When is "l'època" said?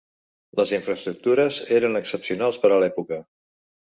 2.85-3.23